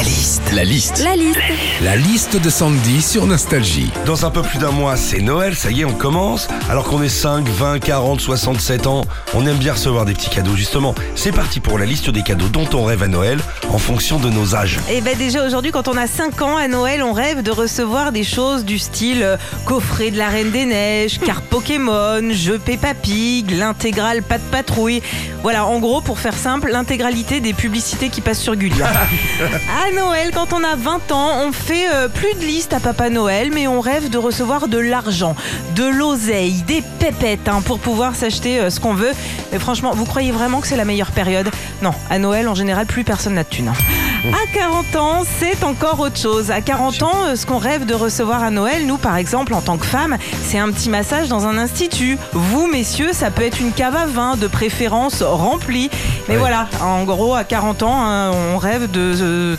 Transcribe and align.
La 0.00 0.06
liste. 0.06 0.42
La 0.54 0.64
liste. 0.64 1.04
La 1.04 1.14
liste. 1.14 1.38
La 1.82 1.94
liste 1.94 2.40
de 2.40 2.48
Sandy 2.48 3.02
sur 3.02 3.26
Nostalgie. 3.26 3.90
Dans 4.06 4.24
un 4.24 4.30
peu 4.30 4.40
plus 4.40 4.58
d'un 4.58 4.70
mois, 4.70 4.96
c'est 4.96 5.20
Noël, 5.20 5.54
ça 5.54 5.70
y 5.70 5.82
est, 5.82 5.84
on 5.84 5.92
commence. 5.92 6.48
Alors 6.70 6.84
qu'on 6.84 7.02
est 7.02 7.10
5, 7.10 7.46
20, 7.46 7.80
40, 7.80 8.18
67 8.18 8.86
ans, 8.86 9.02
on 9.34 9.46
aime 9.46 9.58
bien 9.58 9.74
recevoir 9.74 10.06
des 10.06 10.14
petits 10.14 10.30
cadeaux, 10.30 10.56
justement. 10.56 10.94
C'est 11.16 11.32
parti 11.32 11.60
pour 11.60 11.78
la 11.78 11.84
liste 11.84 12.08
des 12.08 12.22
cadeaux 12.22 12.48
dont 12.48 12.66
on 12.72 12.84
rêve 12.84 13.02
à 13.02 13.08
Noël 13.08 13.40
en 13.68 13.76
fonction 13.76 14.18
de 14.18 14.30
nos 14.30 14.54
âges. 14.54 14.78
Et 14.90 15.02
ben 15.02 15.18
déjà 15.18 15.46
aujourd'hui, 15.46 15.70
quand 15.70 15.86
on 15.86 15.98
a 15.98 16.06
5 16.06 16.40
ans 16.40 16.56
à 16.56 16.66
Noël, 16.66 17.02
on 17.02 17.12
rêve 17.12 17.42
de 17.42 17.50
recevoir 17.50 18.10
des 18.10 18.24
choses 18.24 18.64
du 18.64 18.78
style 18.78 19.22
euh, 19.22 19.36
coffret 19.66 20.10
de 20.10 20.16
la 20.16 20.28
Reine 20.28 20.50
des 20.50 20.64
Neiges, 20.64 21.18
carte 21.26 21.44
Pokémon, 21.44 22.22
jeu 22.32 22.58
Peppa 22.58 22.94
Pig, 22.94 23.50
l'intégrale 23.50 24.22
Pas 24.22 24.38
de 24.38 24.44
Patrouille. 24.44 25.02
Voilà, 25.42 25.66
en 25.66 25.78
gros, 25.78 26.00
pour 26.00 26.18
faire 26.18 26.34
simple, 26.34 26.70
l'intégralité 26.70 27.40
des 27.40 27.52
publicités 27.52 28.08
qui 28.08 28.22
passent 28.22 28.40
sur 28.40 28.56
Gulli. 28.56 28.80
à 28.82 29.89
Noël, 29.94 30.30
quand 30.32 30.52
on 30.52 30.62
a 30.62 30.76
20 30.76 31.12
ans, 31.12 31.30
on 31.46 31.52
fait 31.52 31.86
euh, 31.92 32.08
plus 32.08 32.32
de 32.34 32.44
liste 32.44 32.72
à 32.72 32.80
Papa 32.80 33.10
Noël, 33.10 33.50
mais 33.52 33.66
on 33.66 33.80
rêve 33.80 34.08
de 34.08 34.18
recevoir 34.18 34.68
de 34.68 34.78
l'argent, 34.78 35.34
de 35.74 35.84
l'oseille, 35.84 36.62
des 36.66 36.82
pépettes 36.98 37.48
hein, 37.48 37.60
pour 37.64 37.78
pouvoir 37.80 38.14
s'acheter 38.14 38.60
euh, 38.60 38.70
ce 38.70 38.78
qu'on 38.80 38.94
veut. 38.94 39.12
Mais 39.52 39.58
franchement, 39.58 39.92
vous 39.94 40.04
croyez 40.04 40.32
vraiment 40.32 40.60
que 40.60 40.68
c'est 40.68 40.76
la 40.76 40.84
meilleure 40.84 41.10
période? 41.10 41.50
Non, 41.82 41.92
à 42.08 42.18
Noël, 42.18 42.48
en 42.48 42.54
général, 42.54 42.86
plus 42.86 43.04
personne 43.04 43.34
n'a 43.34 43.42
de 43.44 43.48
thunes. 43.48 43.68
hein. 43.68 44.32
À 44.32 44.52
40 44.54 44.96
ans, 44.96 45.22
c'est 45.38 45.64
encore 45.64 45.98
autre 46.00 46.18
chose. 46.18 46.50
À 46.50 46.60
40 46.60 47.02
ans, 47.02 47.12
euh, 47.28 47.36
ce 47.36 47.46
qu'on 47.46 47.58
rêve 47.58 47.84
de 47.86 47.94
recevoir 47.94 48.42
à 48.44 48.50
Noël, 48.50 48.86
nous 48.86 48.98
par 48.98 49.16
exemple, 49.16 49.54
en 49.54 49.60
tant 49.60 49.76
que 49.78 49.86
femme, 49.86 50.16
c'est 50.46 50.58
un 50.58 50.70
petit 50.70 50.90
massage 50.90 51.28
dans 51.28 51.46
un 51.46 51.58
institut. 51.58 52.18
Vous, 52.32 52.66
messieurs, 52.66 53.10
ça 53.12 53.30
peut 53.30 53.42
être 53.42 53.60
une 53.60 53.72
cave 53.72 53.96
à 53.96 54.06
vin, 54.06 54.36
de 54.36 54.46
préférence 54.46 55.22
remplie. 55.22 55.90
Mais 56.30 56.36
Ouais. 56.36 56.40
voilà, 56.40 56.68
en 56.80 57.02
gros, 57.04 57.34
à 57.34 57.42
40 57.44 57.82
ans, 57.82 58.00
hein, 58.06 58.30
on 58.30 58.56
rêve 58.56 58.88
de, 58.90 59.56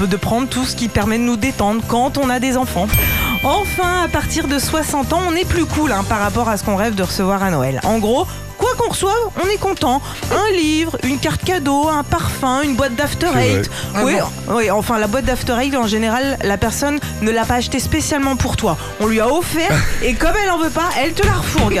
de, 0.00 0.06
de 0.06 0.16
prendre 0.16 0.46
tout 0.48 0.64
ce 0.66 0.76
qui 0.76 0.88
permet 0.88 1.16
de 1.18 1.22
nous 1.24 1.36
détendre 1.38 1.80
quand 1.88 2.18
on 2.18 2.28
a 2.28 2.38
des 2.38 2.56
enfants. 2.58 2.86
Enfin, 3.42 4.02
à 4.04 4.08
partir 4.08 4.46
de 4.46 4.58
60 4.58 5.14
ans, 5.14 5.20
on 5.28 5.34
est 5.34 5.46
plus 5.46 5.64
cool 5.64 5.92
hein, 5.92 6.04
par 6.08 6.20
rapport 6.20 6.48
à 6.50 6.58
ce 6.58 6.64
qu'on 6.64 6.76
rêve 6.76 6.94
de 6.94 7.02
recevoir 7.02 7.42
à 7.42 7.50
Noël. 7.50 7.80
En 7.84 7.98
gros, 7.98 8.26
quoi 8.58 8.68
qu'on 8.76 8.90
reçoive, 8.90 9.14
on 9.42 9.48
est 9.48 9.56
content. 9.56 10.02
Un 10.30 10.52
livre, 10.54 10.98
une 11.04 11.18
carte 11.18 11.42
cadeau, 11.42 11.88
un 11.88 12.02
parfum, 12.02 12.60
une 12.64 12.74
boîte 12.76 12.94
d'after 12.96 13.28
eight. 13.38 13.70
Oui, 14.04 14.16
oui, 14.48 14.70
enfin 14.70 14.98
la 14.98 15.06
boîte 15.06 15.24
d'after 15.24 15.54
eight, 15.62 15.74
en 15.74 15.86
général, 15.86 16.36
la 16.44 16.58
personne 16.58 17.00
ne 17.22 17.30
l'a 17.30 17.46
pas 17.46 17.54
achetée 17.54 17.80
spécialement 17.80 18.36
pour 18.36 18.58
toi. 18.58 18.76
On 19.00 19.06
lui 19.06 19.20
a 19.20 19.28
offert 19.32 19.72
et 20.02 20.12
comme 20.12 20.34
elle 20.44 20.50
en 20.50 20.58
veut 20.58 20.68
pas, 20.68 20.90
elle 21.02 21.14
te 21.14 21.26
la 21.26 21.32
refourgue. 21.32 21.80